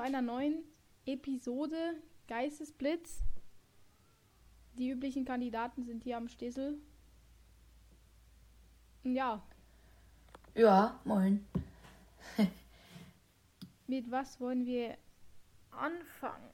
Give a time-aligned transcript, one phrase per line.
[0.00, 0.64] zu einer neuen
[1.04, 1.76] Episode
[2.26, 3.22] Geistesblitz.
[4.78, 6.78] Die üblichen Kandidaten sind hier am Stessel.
[9.02, 9.42] Ja.
[10.54, 11.46] Ja, moin.
[13.88, 14.96] Mit was wollen wir
[15.70, 16.48] anfangen?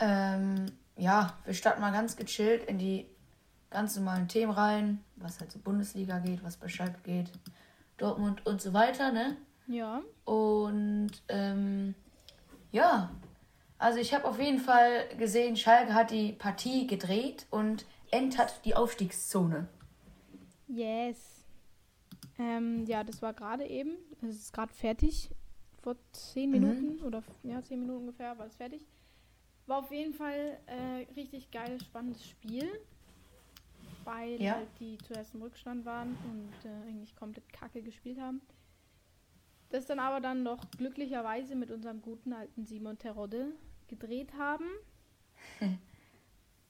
[0.00, 0.66] Ähm,
[0.96, 3.06] ja, wir starten mal ganz gechillt in die
[3.70, 7.30] ganz normalen Themen rein, was halt so Bundesliga geht, was bei Schalke geht,
[7.96, 9.36] Dortmund und so weiter, ne?
[9.66, 10.02] Ja.
[10.24, 11.94] Und ähm,
[12.72, 13.10] ja,
[13.78, 18.74] also ich habe auf jeden Fall gesehen, Schalke hat die Partie gedreht und entert die
[18.74, 19.68] Aufstiegszone.
[20.68, 21.44] Yes.
[22.38, 23.96] Ähm, ja, das war gerade eben.
[24.22, 25.30] Es ist gerade fertig.
[25.82, 26.60] Vor zehn Mhm.
[26.60, 28.86] Minuten oder ja, zehn Minuten ungefähr war es fertig.
[29.66, 32.68] War auf jeden Fall äh, richtig geiles, spannendes Spiel.
[34.04, 34.54] Weil Ja.
[34.56, 38.40] halt die zuerst im Rückstand waren und äh, eigentlich komplett kacke gespielt haben.
[39.72, 43.52] Das dann aber dann noch glücklicherweise mit unserem guten alten Simon Terodde
[43.88, 44.66] gedreht haben.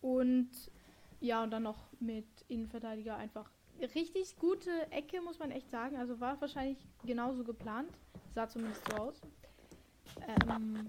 [0.01, 0.49] und
[1.19, 3.51] ja, und dann noch mit Innenverteidiger einfach
[3.97, 5.97] richtig gute Ecke, muss man echt sagen.
[5.97, 7.91] Also war wahrscheinlich genauso geplant.
[8.31, 9.21] Sah zumindest so aus.
[10.49, 10.89] Ähm,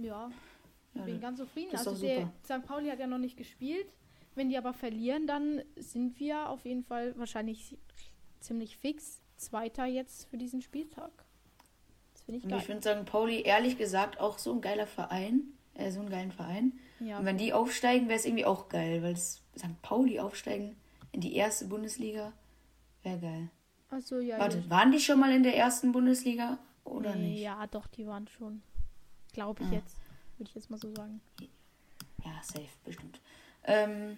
[0.00, 0.28] ja,
[0.94, 1.76] Ja, bin ganz zufrieden.
[1.76, 2.32] Also der.
[2.42, 2.66] St.
[2.66, 3.86] Pauli hat ja noch nicht gespielt.
[4.34, 7.78] Wenn die aber verlieren, dann sind wir auf jeden Fall wahrscheinlich
[8.40, 11.10] ziemlich fix Zweiter jetzt für diesen Spieltag.
[12.12, 12.58] Das finde ich Und geil.
[12.60, 13.04] ich finde St.
[13.10, 15.42] Pauli ehrlich gesagt auch so ein geiler Verein.
[15.74, 16.78] Äh, so einen geilen Verein.
[17.00, 19.80] ja, Und wenn die aufsteigen, wäre es irgendwie auch geil, weil das St.
[19.82, 20.76] Pauli aufsteigen
[21.12, 22.32] in die erste Bundesliga
[23.02, 23.50] wäre geil.
[23.90, 24.70] also ja, Warte, ja.
[24.70, 27.40] waren die schon mal in der ersten Bundesliga oder Nee, nicht?
[27.42, 28.62] Ja, doch, die waren schon.
[29.32, 29.74] Glaube ich Ah.
[29.74, 29.96] jetzt.
[30.38, 31.20] Würde ich jetzt mal so sagen.
[32.24, 33.20] Ja, safe, bestimmt.
[33.64, 34.16] Ähm,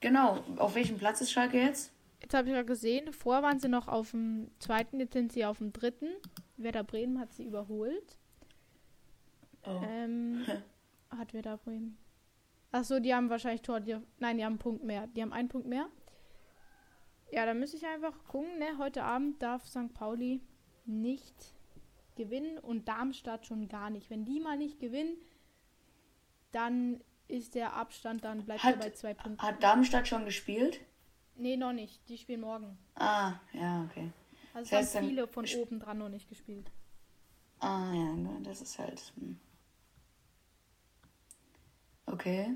[0.00, 1.90] genau, auf welchem Platz ist Schalke jetzt?
[2.22, 5.44] Jetzt habe ich ja gesehen, vorher waren sie noch auf dem zweiten, jetzt sind sie
[5.44, 6.08] auf dem dritten.
[6.56, 8.16] Werder Bremen hat sie überholt.
[9.64, 9.80] Oh.
[9.84, 10.44] Ähm,
[11.10, 11.98] hat Werder Bremen.
[12.70, 13.80] Achso, die haben wahrscheinlich Tor.
[13.80, 15.06] Die, nein, die haben einen Punkt mehr.
[15.08, 15.88] Die haben einen Punkt mehr.
[17.32, 18.78] Ja, dann müsste ich einfach gucken, ne?
[18.78, 19.92] Heute Abend darf St.
[19.92, 20.40] Pauli
[20.84, 21.34] nicht
[22.16, 24.10] gewinnen und Darmstadt schon gar nicht.
[24.10, 25.16] Wenn die mal nicht gewinnen,
[26.52, 29.42] dann ist der Abstand, dann bleibt er Hat- bei zwei Punkten.
[29.46, 30.80] Hat Darmstadt schon gespielt?
[31.36, 32.00] Nee, noch nicht.
[32.08, 32.78] Die spielen morgen.
[32.94, 34.10] Ah, ja, okay.
[34.54, 36.70] Also es Das heißt, haben viele von oben dran noch nicht gespielt.
[37.58, 39.00] Ah, ja, ne, das ist halt.
[39.16, 39.38] Hm.
[42.06, 42.54] Okay.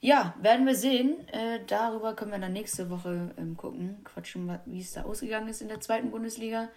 [0.00, 1.26] Ja, werden wir sehen.
[1.28, 5.62] Äh, darüber können wir dann nächste Woche ähm, gucken, quatschen, wie es da ausgegangen ist
[5.62, 6.68] in der zweiten Bundesliga.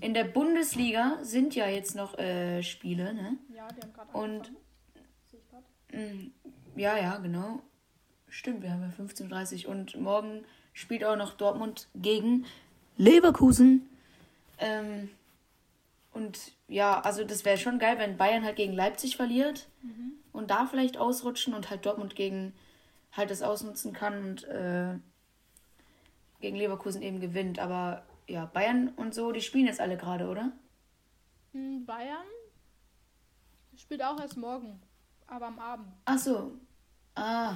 [0.00, 3.38] In der Bundesliga sind ja jetzt noch äh, Spiele, ne?
[3.54, 4.52] Ja, die haben gerade Und-
[5.50, 5.64] grad.
[5.92, 6.30] Mm,
[6.76, 7.60] Ja, ja, genau.
[8.28, 12.46] Stimmt, wir haben ja 15.30 Uhr und morgen spielt auch noch Dortmund gegen
[12.96, 13.88] Leverkusen.
[14.58, 15.10] Ähm,
[16.12, 19.68] und ja, also das wäre schon geil, wenn Bayern halt gegen Leipzig verliert
[20.32, 22.52] und da vielleicht ausrutschen und halt Dortmund gegen
[23.12, 24.94] halt das ausnutzen kann und äh,
[26.40, 27.58] gegen Leverkusen eben gewinnt.
[27.58, 30.52] Aber ja, Bayern und so, die spielen jetzt alle gerade, oder?
[31.52, 32.26] Hm, Bayern
[33.76, 34.80] spielt auch erst morgen,
[35.26, 35.88] aber am Abend.
[36.04, 36.52] Ach so.
[37.14, 37.54] Ah.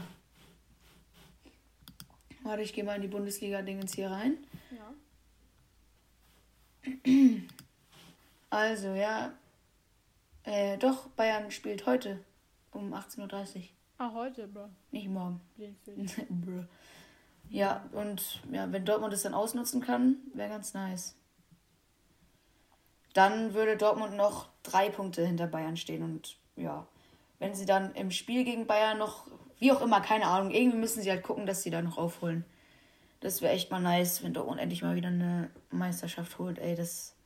[2.44, 4.38] Warte, ich gehe mal in die Bundesliga-Dingens hier rein.
[4.71, 4.94] Ja.
[8.50, 9.32] Also, ja.
[10.44, 12.21] Äh, doch, Bayern spielt heute
[12.71, 13.62] um 18.30 Uhr.
[13.99, 14.69] Ah, heute, bro.
[14.93, 15.41] Nicht morgen.
[16.28, 16.62] Bruh.
[17.50, 21.16] ja, und ja, wenn Dortmund es dann ausnutzen kann, wäre ganz nice.
[23.12, 26.87] Dann würde Dortmund noch drei Punkte hinter Bayern stehen und ja,
[27.41, 29.27] wenn sie dann im Spiel gegen Bayern noch,
[29.65, 32.45] wie auch immer, keine Ahnung, irgendwie müssen sie halt gucken, dass sie da noch aufholen.
[33.21, 36.59] Das wäre echt mal nice, wenn Dortmund endlich mal wieder eine Meisterschaft holt.
[36.59, 37.17] Ey, das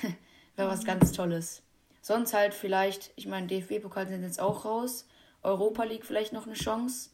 [0.56, 1.62] wäre was ganz Tolles.
[2.00, 5.06] Sonst halt vielleicht, ich meine, DFB-Pokal sind jetzt auch raus.
[5.42, 7.10] Europa League vielleicht noch eine Chance.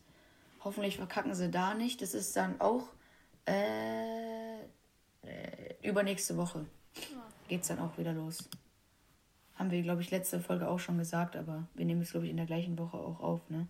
[0.63, 2.01] Hoffentlich verkacken sie da nicht.
[2.01, 2.85] Das ist dann auch
[3.47, 6.67] äh, äh, übernächste Woche.
[7.49, 8.49] Geht's dann auch wieder los.
[9.57, 12.31] Haben wir, glaube ich, letzte Folge auch schon gesagt, aber wir nehmen es, glaube ich,
[12.31, 13.67] in der gleichen Woche auch auf, ne?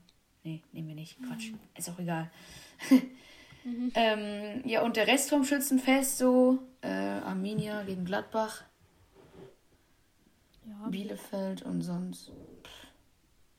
[0.48, 1.22] Nee, nehmen wir nicht.
[1.22, 1.52] Quatsch.
[1.76, 2.30] Ist auch egal.
[3.94, 8.64] ähm, ja, und der Rest vom Schützenfest so, äh, Arminia gegen Gladbach,
[10.66, 10.88] Ja.
[10.88, 12.30] Bielefeld und sonst.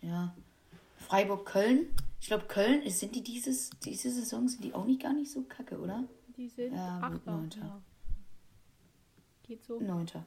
[0.02, 0.34] Ja.
[0.98, 1.88] Freiburg, Köln.
[2.22, 5.42] Ich glaube, Köln, sind die dieses, diese Saison, sind die auch nicht gar nicht so
[5.44, 6.04] kacke, oder?
[6.38, 7.32] Die sind Ja, gut, Achter.
[7.32, 7.60] Neunter.
[7.60, 7.82] Ja.
[9.44, 9.80] Geht so.
[9.80, 10.26] Neunter.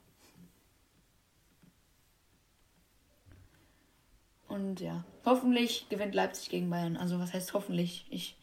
[4.53, 6.99] Und ja, hoffentlich gewinnt Leipzig gegen Bayern.
[6.99, 8.05] Also was heißt hoffentlich?
[8.11, 8.37] Ich,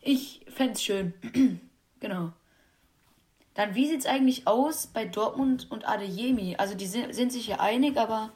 [0.00, 1.14] ich fände es schön.
[2.00, 2.32] genau.
[3.54, 6.54] Dann, wie sieht es eigentlich aus bei Dortmund und Adeyemi?
[6.56, 8.32] Also, die sind, sind sich ja einig, aber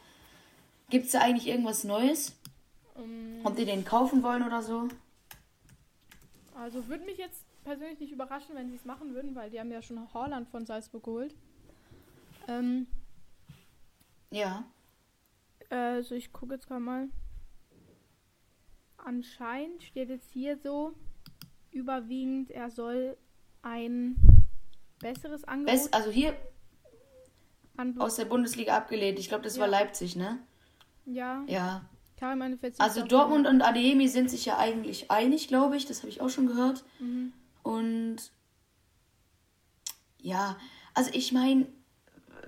[0.91, 2.37] gibt es da eigentlich irgendwas Neues?
[2.99, 4.89] Ähm, Ob die den kaufen wollen oder so?
[6.59, 9.71] also würde mich jetzt persönlich nicht überraschen, wenn sie es machen würden, weil die haben
[9.71, 11.35] ja schon Holland von Salzburg geholt.
[12.49, 12.89] Ähm,
[14.31, 14.65] Ja.
[15.71, 17.09] Also ich gucke jetzt gerade mal.
[18.99, 20.93] Anscheinend steht jetzt hier so
[21.71, 23.17] überwiegend, er soll
[23.63, 24.17] ein
[24.99, 26.37] besseres Angebot Best, also hier
[27.77, 28.01] anbieten.
[28.01, 29.19] aus der Bundesliga abgelehnt.
[29.19, 29.79] Ich glaube, das war Ja.
[29.79, 30.39] Leipzig, ne?
[31.05, 31.89] Ja, Ja.
[32.17, 32.59] Karim.
[32.79, 35.85] Also Dortmund und Adeyemi sind sich ja eigentlich einig, glaube ich.
[35.85, 36.83] Das habe ich auch schon gehört.
[36.99, 37.35] Mhm.
[37.63, 38.33] Und
[40.19, 40.57] ja,
[40.95, 41.67] also ich meine,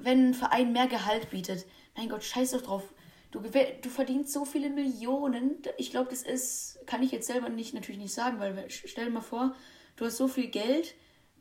[0.01, 1.67] wenn ein Verein mehr Gehalt bietet,
[1.97, 2.95] mein Gott, scheiß doch drauf.
[3.31, 5.57] Du, du verdienst so viele Millionen.
[5.77, 9.11] Ich glaube, das ist, kann ich jetzt selber nicht natürlich nicht sagen, weil stell dir
[9.11, 9.55] mal vor,
[9.97, 10.95] du hast so viel Geld.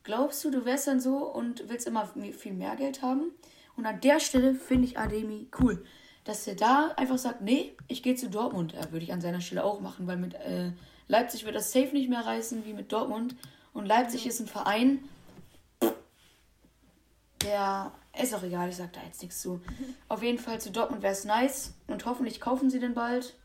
[0.03, 3.31] Glaubst du, du wärst dann so und willst immer viel mehr Geld haben?
[3.75, 5.85] Und an der Stelle finde ich Ademi cool.
[6.25, 8.73] Dass er da einfach sagt, nee, ich gehe zu Dortmund.
[8.73, 10.71] Ja, würde ich an seiner Stelle auch machen, weil mit äh,
[11.07, 13.35] Leipzig wird das safe nicht mehr reißen wie mit Dortmund.
[13.73, 15.07] Und Leipzig ist ein Verein,
[17.43, 17.93] der
[18.23, 19.61] ist auch egal, ich sag da jetzt nichts zu.
[20.07, 23.35] Auf jeden Fall zu Dortmund wäre es nice und hoffentlich kaufen sie den bald.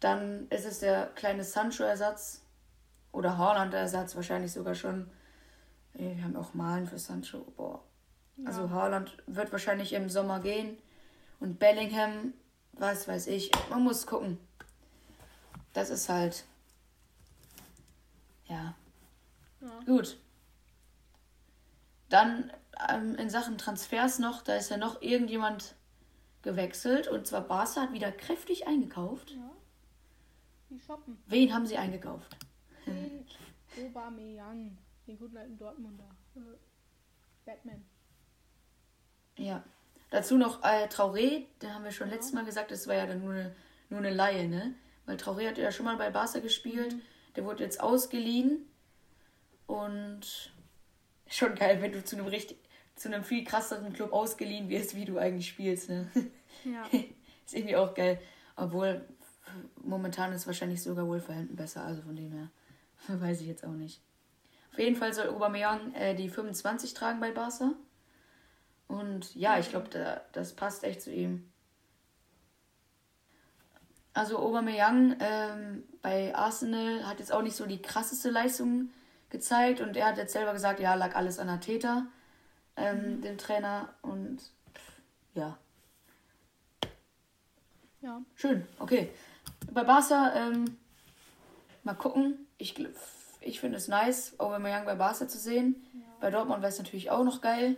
[0.00, 2.42] Dann ist es der kleine Sancho-Ersatz
[3.12, 5.10] oder Haaland-Ersatz, wahrscheinlich sogar schon.
[5.94, 7.40] Wir haben auch Malen für Sancho.
[7.56, 7.82] Boah.
[8.44, 10.78] Also Haaland wird wahrscheinlich im Sommer gehen.
[11.40, 12.32] Und Bellingham,
[12.72, 13.50] was weiß ich.
[13.68, 14.38] Man muss gucken.
[15.72, 16.44] Das ist halt.
[18.46, 18.74] Ja.
[19.60, 19.80] Ja.
[19.86, 20.18] Gut.
[22.08, 22.52] Dann
[22.88, 25.74] ähm, in Sachen Transfers noch, da ist ja noch irgendjemand
[26.42, 27.08] gewechselt.
[27.08, 29.32] Und zwar Barca hat wieder kräftig eingekauft.
[29.32, 29.50] Ja.
[30.70, 31.18] Die shoppen.
[31.26, 32.36] Wen haben sie eingekauft?
[32.86, 33.26] Den
[33.78, 36.08] Aubameyang, den guten alten Dortmunder.
[36.36, 36.40] Äh,
[37.44, 37.84] Batman.
[39.36, 39.62] Ja.
[40.10, 43.20] Dazu noch äh, Traoré, den haben wir schon letztes Mal gesagt, das war ja dann
[43.20, 43.54] nur eine,
[43.90, 44.74] nur eine Laie, ne?
[45.06, 46.96] Weil Traoré hat ja schon mal bei Barca gespielt.
[47.36, 48.66] Der wurde jetzt ausgeliehen.
[49.66, 50.52] Und
[51.28, 52.58] schon geil, wenn du zu einem richtig,
[53.00, 56.10] zu einem viel krasseren Club ausgeliehen wirst, wie du eigentlich spielst, ne?
[56.66, 56.84] Ja.
[57.46, 58.20] ist irgendwie auch geil.
[58.56, 59.08] Obwohl,
[59.82, 62.50] momentan ist wahrscheinlich sogar Wolverhampton besser, also von dem her.
[63.08, 64.02] Weiß ich jetzt auch nicht.
[64.70, 67.72] Auf jeden Fall soll Aubameyang äh, die 25 tragen bei Barca.
[68.86, 71.50] Und ja, ich glaube, da, das passt echt zu ihm.
[74.12, 78.90] Also Aubameyang ähm, bei Arsenal hat jetzt auch nicht so die krasseste Leistung
[79.30, 82.06] gezeigt und er hat jetzt selber gesagt, ja, lag alles an Arteta,
[82.80, 84.38] ähm, dem Trainer und
[85.34, 85.58] ja,
[88.02, 88.22] Ja.
[88.34, 89.10] Schön, okay.
[89.72, 90.78] Bei Barca, ähm,
[91.82, 92.46] mal gucken.
[92.56, 92.74] Ich,
[93.40, 95.76] ich finde es nice, Aubameyang bei Barca zu sehen.
[96.20, 97.76] Bei Dortmund wäre es natürlich auch noch geil.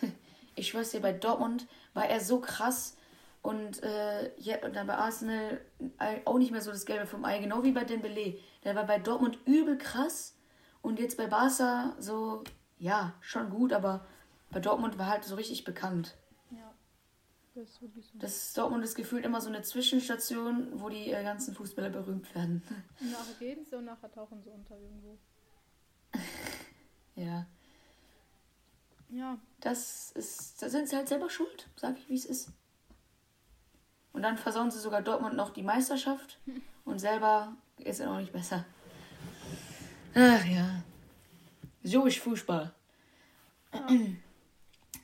[0.56, 2.96] Ich schwör's dir, bei Dortmund war er so krass
[3.40, 5.60] und, äh, ja, und dann bei Arsenal
[6.26, 8.36] auch nicht mehr so das Gelbe vom Ei, genau wie bei Dembele.
[8.64, 10.36] Der war bei Dortmund übel krass
[10.82, 12.42] und jetzt bei Barca so,
[12.78, 14.04] ja, schon gut, aber
[14.50, 16.16] bei Dortmund war halt so richtig bekannt.
[16.50, 16.74] Ja.
[17.54, 18.18] Das ist wirklich so.
[18.18, 22.62] Das Dortmund ist gefühlt immer so eine Zwischenstation, wo die äh, ganzen Fußballer berühmt werden.
[23.00, 25.18] Nachher gehen sie und nachher tauchen sie unter irgendwo.
[27.16, 27.46] ja,
[29.08, 29.38] Ja.
[29.60, 32.50] das ist, da sind sie halt selber schuld, sag ich, wie es ist.
[34.12, 36.40] Und dann versauen sie sogar Dortmund noch die Meisterschaft
[36.84, 38.64] und selber ist es auch nicht besser.
[40.14, 40.82] Ach ja,
[41.84, 42.74] so ist Fußball.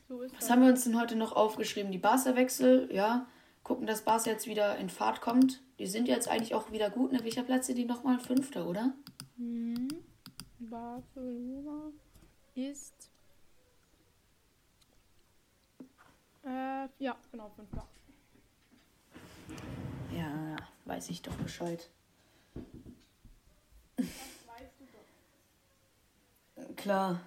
[0.08, 0.50] So ist Was das.
[0.50, 1.90] haben wir uns denn heute noch aufgeschrieben?
[1.90, 3.26] Die Barca-Wechsel, ja.
[3.64, 5.60] Gucken, dass Barca jetzt wieder in Fahrt kommt.
[5.80, 7.12] Die sind jetzt eigentlich auch wieder gut.
[7.12, 7.18] Ne?
[7.24, 8.20] Welcher Platz sind die nochmal?
[8.20, 8.92] Fünfter, oder?
[9.36, 9.88] Mhm.
[10.60, 11.90] Barcelona
[12.54, 13.10] ist.
[16.44, 17.86] Äh, ja, genau, fünfter.
[20.16, 21.90] Ja, weiß ich doch Bescheid.
[26.76, 27.20] Klar.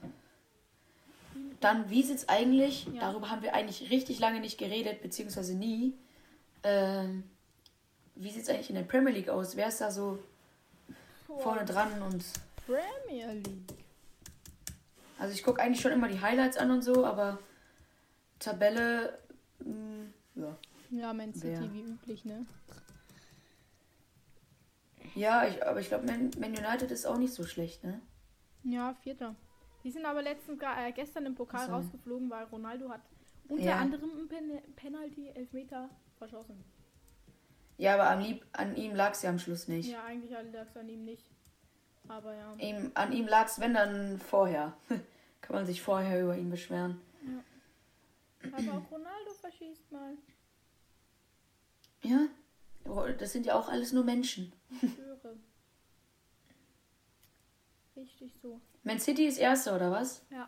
[1.59, 2.85] Dann, wie sieht's eigentlich?
[2.93, 3.01] Ja.
[3.11, 5.93] Darüber haben wir eigentlich richtig lange nicht geredet, beziehungsweise nie.
[6.63, 7.23] Ähm,
[8.15, 9.55] wie sieht's eigentlich in der Premier League aus?
[9.55, 10.19] Wer ist da so
[11.39, 12.01] vorne dran?
[12.01, 12.23] Und
[12.65, 13.73] Premier League.
[15.17, 17.39] also ich gucke eigentlich schon immer die Highlights an und so, aber
[18.39, 19.17] Tabelle,
[19.59, 20.57] mh, ja.
[20.91, 21.73] Ja, Man City Wer?
[21.73, 22.45] wie üblich, ne?
[25.15, 27.99] Ja, ich, aber ich glaube, Man, Man United ist auch nicht so schlecht, ne?
[28.63, 29.35] Ja, vierter.
[29.83, 31.73] Die sind aber letztens, äh, gestern im Pokal Ach so.
[31.73, 33.01] rausgeflogen, weil Ronaldo hat
[33.47, 33.77] unter Ja.
[33.77, 36.63] anderem einen Pen Penalty, Elfmeter verschossen.
[37.77, 39.89] Ja, aber am lieb, an ihm lag es ja am Schluss nicht.
[39.89, 41.25] Ja, eigentlich lag es an ihm nicht.
[42.09, 42.53] Aber ja.
[42.57, 44.73] Ihm, an ihm lag es, wenn dann vorher.
[45.41, 46.99] kann man sich vorher über ihn beschweren.
[48.51, 50.13] Aber auch Ronaldo verschießt mal.
[52.03, 52.27] Ja,
[53.17, 54.53] das sind ja auch alles nur Menschen.
[54.81, 55.37] Ich schwöre.
[57.99, 58.61] Richtig so.
[58.83, 60.21] Man City ist Erster, oder was?
[60.31, 60.47] Ja.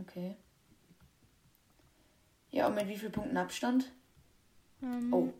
[0.00, 0.36] Okay.
[2.50, 3.92] Ja, und mit wie vielen Punkten Abstand?
[4.82, 5.32] Ähm, Oh.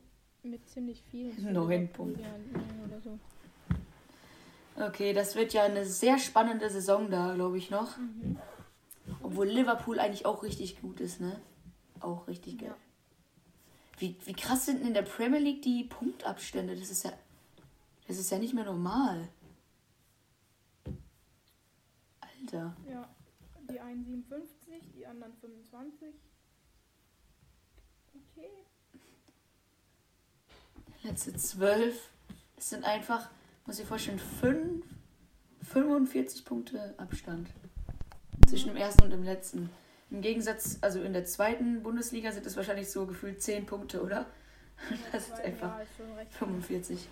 [0.43, 1.33] Mit ziemlich viel.
[1.53, 2.25] Neun Punkte.
[3.03, 3.19] So.
[4.77, 7.97] Okay, das wird ja eine sehr spannende Saison da, glaube ich, noch.
[7.97, 8.39] Mhm.
[9.23, 11.41] Obwohl Liverpool eigentlich auch richtig gut ist, ne?
[12.01, 12.69] Auch richtig geil.
[12.69, 12.77] Ja.
[13.99, 16.77] Wie, wie krass sind denn in der Premier League die Punktabstände?
[16.77, 17.12] Das ist ja.
[18.12, 19.26] Das ist ja nicht mehr normal.
[22.21, 22.76] Alter.
[22.87, 23.09] Ja.
[23.71, 26.09] Die einen 57, die anderen 25.
[28.14, 28.50] Okay.
[31.02, 32.11] Letzte zwölf.
[32.54, 33.31] Das sind einfach,
[33.64, 34.85] muss ich vorstellen, fünf,
[35.62, 37.49] 45 Punkte Abstand.
[38.47, 39.71] Zwischen dem ersten und dem letzten.
[40.11, 44.26] Im Gegensatz, also in der zweiten Bundesliga sind es wahrscheinlich so gefühlt 10 Punkte, oder?
[45.12, 46.33] Das ist einfach Ja, ist schon recht.
[46.35, 47.09] 45.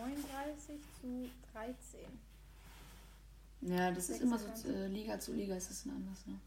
[0.00, 2.00] So 39 zu 13.
[3.62, 4.74] Ja, das ist immer so 26.
[4.74, 6.38] äh, Liga zu Liga ist das anders, ne?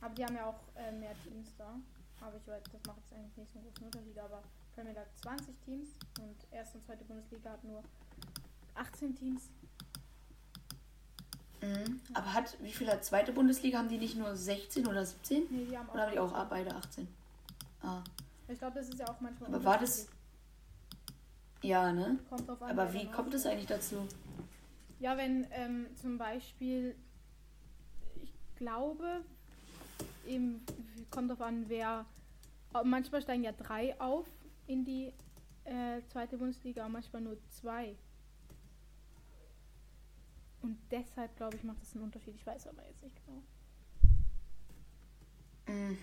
[0.00, 1.74] Aber die haben ja auch äh, mehr Teams da.
[2.20, 4.18] Aber ich weiß, das macht jetzt eigentlich nicht so einen großen Unterschied.
[4.18, 4.42] Aber
[4.74, 5.88] Premier League hat 20 Teams
[6.20, 7.82] und erste und zweite Bundesliga hat nur
[8.76, 9.42] 18 Teams.
[11.60, 12.00] Mhm.
[12.12, 13.78] Aber hat, wie viel hat zweite Bundesliga?
[13.78, 15.46] Haben die nicht nur 16 oder 17?
[15.50, 15.94] Nee, die haben auch.
[15.94, 17.08] Oder haben die auch beide 18?
[17.82, 18.02] Ah.
[18.46, 19.52] Ich glaube, das ist ja auch manchmal.
[19.52, 20.06] Aber war das-.
[21.64, 22.18] Ja, ne?
[22.28, 24.06] Kommt drauf an, Aber wie kommt es eigentlich dazu?
[25.00, 26.94] Ja, wenn ähm, zum Beispiel,
[28.22, 29.24] ich glaube,
[30.26, 30.60] eben
[31.10, 32.04] kommt drauf an, wer.
[32.74, 34.26] aber Manchmal steigen ja drei auf
[34.66, 35.14] in die
[35.64, 37.96] äh, zweite Bundesliga, manchmal nur zwei.
[40.60, 42.34] Und deshalb, glaube ich, macht das einen Unterschied.
[42.34, 43.42] Ich weiß aber jetzt nicht genau.
[45.66, 45.96] Mhm.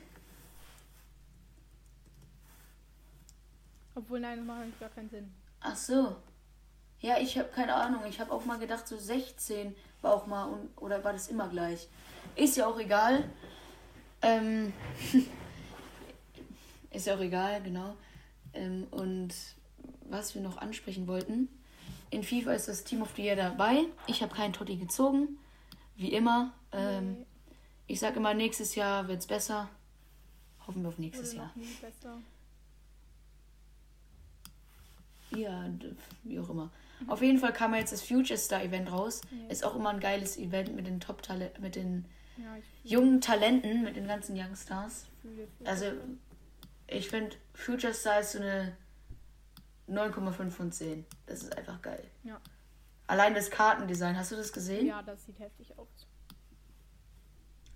[3.94, 5.41] Obwohl, nein, das macht eigentlich gar keinen Sinn.
[5.62, 6.16] Ach so.
[7.00, 8.02] Ja, ich habe keine Ahnung.
[8.08, 10.46] Ich habe auch mal gedacht, so 16 war auch mal.
[10.52, 11.88] Un oder war das immer gleich?
[12.36, 13.30] Ist ja auch egal.
[14.22, 14.74] Ähm,
[16.92, 17.96] ist ja auch egal, genau.
[18.54, 19.34] Ähm, und
[20.10, 21.48] was wir noch ansprechen wollten.
[22.10, 23.86] In FIFA ist das Team of the Year dabei.
[24.06, 25.40] Ich habe keinen Totti gezogen.
[25.96, 26.52] Wie immer.
[26.72, 27.26] Ähm, Nee,
[27.88, 29.70] Ich sage immer, nächstes Jahr wird es besser.
[30.68, 31.48] Hoffen wir auf nächstes Jahr.
[31.48, 32.18] noch nie besser.
[35.36, 35.66] Ja,
[36.24, 36.70] wie auch immer.
[37.08, 39.22] Auf jeden Fall kam jetzt das Future Star Event raus.
[39.32, 39.50] Ja.
[39.50, 42.06] Ist auch immer ein geiles Event mit den Top Talent, mit den
[42.38, 45.08] Ja, jungen Talenten, mit den ganzen Youngstars.
[45.22, 45.86] fühle, fühle Also
[46.88, 48.76] ich finde Future Star ist so eine
[49.90, 51.06] 9,5 von 10.
[51.26, 52.04] Das ist einfach geil.
[52.24, 52.40] Ja.
[53.08, 54.86] Allein das Kartendesign, hast du das gesehen?
[54.88, 55.88] Ja, das sieht heftig aus.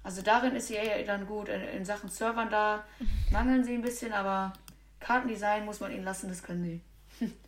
[0.04, 1.50] Also darin ist sie ja dann gut.
[1.50, 2.86] In, in Sachen Servern da
[3.32, 4.54] mangeln sie ein bisschen, aber
[5.00, 6.82] Kartendesign muss man ihnen lassen, das können sie.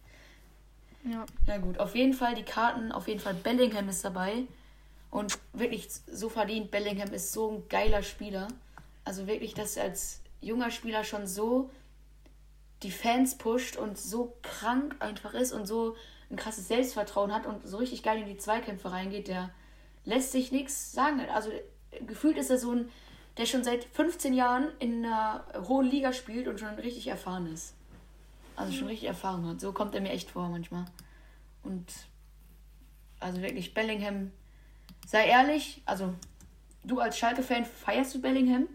[1.10, 1.26] Ja.
[1.46, 4.46] Ja gut, auf jeden Fall die Karten, auf jeden Fall Bellingham ist dabei.
[5.10, 8.48] Und wirklich so verdient, Bellingham ist so ein geiler Spieler.
[9.06, 11.70] Also wirklich, dass er als junger Spieler schon so
[12.84, 15.96] die Fans pusht und so krank einfach ist und so
[16.30, 19.50] ein krasses Selbstvertrauen hat und so richtig geil in die Zweikämpfe reingeht, der
[20.04, 21.22] lässt sich nichts sagen.
[21.34, 21.50] Also
[22.06, 22.90] gefühlt ist er so ein,
[23.38, 27.74] der schon seit 15 Jahren in einer hohen Liga spielt und schon richtig erfahren ist.
[28.58, 29.62] Also schon richtig Erfahrung hat.
[29.62, 30.86] So kommt er mir echt vor manchmal.
[31.64, 31.94] Und
[33.20, 34.32] also wirklich Bellingham,
[35.06, 36.16] sei ehrlich, also
[36.84, 38.68] du als Schalke-Fan feierst du Bellingham?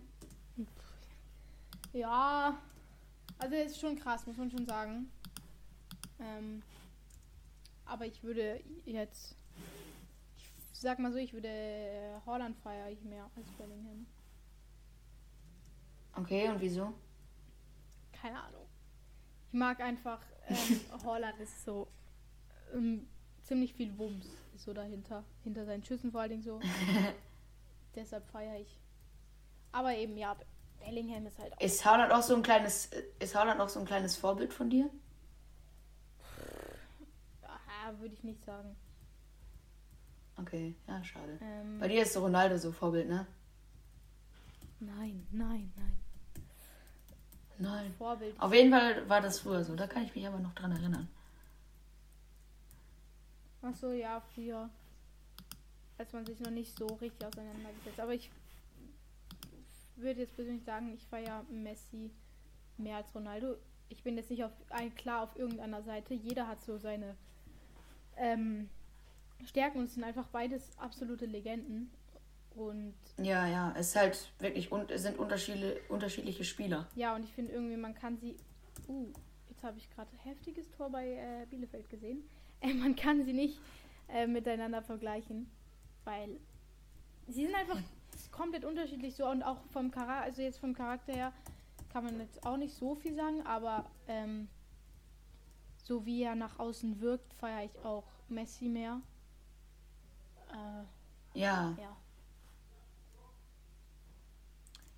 [1.92, 2.56] Ja,
[3.38, 5.10] also ist schon krass, muss man schon sagen.
[6.20, 6.62] Ähm,
[7.84, 9.34] aber ich würde jetzt,
[10.36, 14.06] ich sag mal so, ich würde Holland feiere ich mehr als Bellingham.
[16.14, 16.92] Okay, und wieso?
[18.12, 18.61] Keine Ahnung.
[19.52, 20.18] Ich mag einfach,
[20.48, 21.86] ähm, Holland ist so
[22.72, 23.06] ähm,
[23.42, 26.58] ziemlich viel Wumms ist so dahinter, hinter seinen Schüssen vor allen Dingen so.
[27.94, 28.80] Deshalb feiere ich.
[29.72, 30.34] Aber eben ja,
[30.80, 33.84] Bellingham ist halt auch Ist Haaland auch so ein kleines, ist Haaland auch so ein
[33.84, 34.88] kleines Vorbild von dir?
[37.42, 38.74] Ah, würde ich nicht sagen.
[40.38, 41.38] Okay, ja, schade.
[41.42, 43.26] Ähm, Bei dir ist so Ronaldo so Vorbild, ne?
[44.80, 46.01] nein, nein, nein.
[47.62, 47.94] Nein.
[47.96, 48.38] Vorbild.
[48.40, 51.08] Auf jeden Fall war das früher so, da kann ich mich aber noch dran erinnern.
[53.62, 54.68] Ach so, ja, früher.
[55.96, 58.00] Als man sich noch nicht so richtig auseinandergesetzt.
[58.00, 58.30] Aber ich
[59.96, 62.10] würde jetzt persönlich sagen, ich feiere Messi
[62.76, 63.56] mehr als Ronaldo.
[63.88, 66.14] Ich bin jetzt nicht auf ein, klar auf irgendeiner Seite.
[66.14, 67.14] Jeder hat so seine
[68.16, 68.68] ähm,
[69.44, 71.92] Stärken und es sind einfach beides absolute Legenden.
[72.56, 76.86] Und Ja, ja, es ist halt wirklich un es sind unterschiedliche, unterschiedliche Spieler.
[76.94, 78.36] ja, und ich finde irgendwie, man kann sie.
[78.88, 79.06] Uh,
[79.48, 82.22] jetzt habe ich gerade heftiges Tor bei äh, Bielefeld gesehen.
[82.64, 83.58] Äh, man kann sie nicht
[84.08, 85.50] äh, miteinander vergleichen,
[86.04, 86.38] weil
[87.26, 87.76] sie sind einfach
[88.30, 91.32] komplett unterschiedlich so und auch vom Charakter, also jetzt vom Charakter her
[91.92, 94.46] kann man jetzt auch nicht so viel sagen, aber ähm,
[95.76, 99.00] so wie er nach außen wirkt, feiere ich auch Messi mehr.
[100.52, 101.96] Äh, Ja, ja.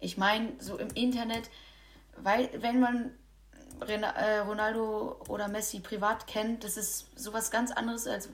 [0.04, 1.50] Ich meine, so im Internet,
[2.18, 3.10] weil wenn man
[3.80, 8.28] äh, Ronaldo oder Messi privat kennt, das ist sowas ganz anderes, als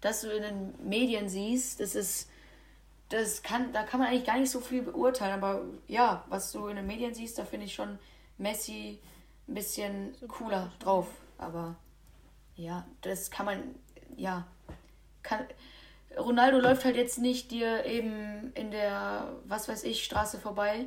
[0.00, 1.80] das du in den Medien siehst.
[1.80, 2.30] Das ist,
[3.08, 5.34] das kann, da kann man eigentlich gar nicht so viel beurteilen.
[5.42, 7.98] Aber ja, was du in den Medien siehst, da finde ich schon
[8.38, 9.00] Messi
[9.48, 11.08] ein bisschen cooler drauf.
[11.36, 11.76] Aber
[12.54, 13.74] ja, das kann man,
[14.16, 14.46] ja,
[15.22, 15.46] kann.
[16.16, 20.86] Ronaldo läuft halt jetzt nicht dir eben in der, was weiß ich, Straße vorbei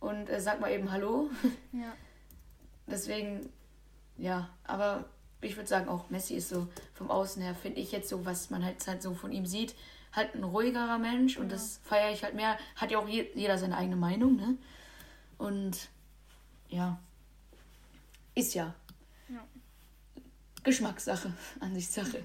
[0.00, 1.30] und äh, sagt mal eben Hallo.
[1.72, 1.92] Ja.
[2.86, 3.48] Deswegen,
[4.18, 5.04] ja, aber
[5.40, 8.50] ich würde sagen, auch Messi ist so vom Außen her, finde ich jetzt so, was
[8.50, 9.74] man halt, halt so von ihm sieht,
[10.12, 12.58] halt ein ruhigerer Mensch und das feiere ich halt mehr.
[12.76, 14.56] Hat ja auch je, jeder seine eigene Meinung, ne?
[15.38, 15.88] Und
[16.68, 16.98] ja,
[18.34, 18.74] ist ja
[19.28, 19.44] Ja.
[20.62, 22.22] Geschmackssache, Ansichtssache.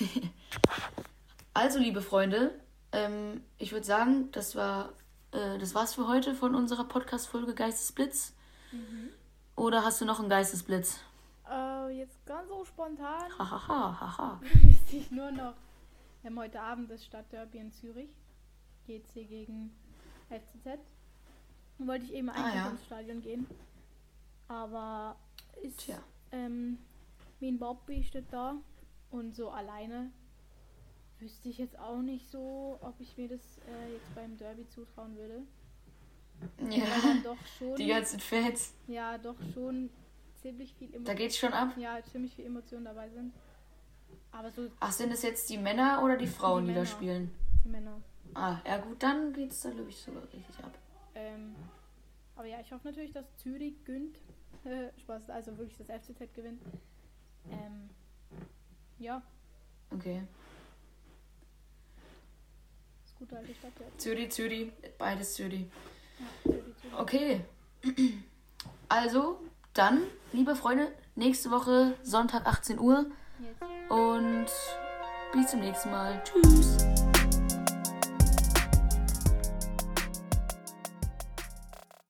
[1.54, 2.58] also, liebe Freunde,
[2.92, 4.92] ähm, ich würde sagen, das war
[5.32, 8.34] äh, das war's für heute von unserer Podcast-Folge Geistesblitz.
[9.56, 11.00] Oder hast du noch einen Geistesblitz?
[11.50, 14.40] Äh, jetzt ganz so spontan Hahaha, haha.
[14.40, 15.54] wüsste ich nur noch.
[16.20, 18.10] Wir haben heute Abend das Stadtderby in Zürich.
[18.86, 19.74] GC gegen
[20.28, 20.78] FCZ.
[21.78, 22.70] Da wollte ich eben eigentlich ja.
[22.70, 23.46] ins Stadion gehen.
[24.48, 25.16] Aber
[25.62, 25.98] ist Tja.
[26.30, 26.78] ähm,
[27.40, 28.54] Mean Bobby steht da.
[29.10, 30.10] Und so alleine
[31.22, 35.16] wüsste ich jetzt auch nicht so, ob ich mir das äh, jetzt beim Derby zutrauen
[35.16, 35.42] würde.
[36.70, 36.86] Ja,
[37.22, 38.74] doch schon, die ganzen Fans.
[38.88, 39.90] ja, doch schon
[40.40, 41.76] ziemlich viel Da Emotionen, geht's schon ab.
[41.76, 43.32] ja, ziemlich viel Emotionen dabei sind.
[44.32, 47.30] Aber so Ach, sind es jetzt die Männer oder die Frauen, die, Die da spielen?
[47.64, 48.00] die Männer.
[48.34, 50.72] Ah, ja gut, dann geht's da, glaube ich, sogar richtig ab.
[51.14, 51.54] Ähm,
[52.34, 54.18] aber ja, ich hoffe natürlich, dass Zürich gönnt.
[55.00, 56.62] Spaß, also wirklich das FCZ gewinnt.
[57.50, 57.90] Ähm,
[58.98, 59.22] ja,
[59.90, 60.22] Okay.
[63.22, 63.72] Gute alte Stadt.
[63.78, 65.66] Ja, Zürich, Zürich, beides Zürich.
[66.42, 66.98] Zürich, Zürich.
[66.98, 67.40] Okay.
[68.88, 69.40] Also,
[69.72, 70.02] dann,
[70.34, 73.06] liebe Freunde, nächste Woche Sonntag 18 Uhr
[73.38, 73.90] Jetzt.
[73.90, 74.46] und
[75.32, 76.22] bis zum nächsten Mal.
[76.24, 76.81] Tschüss.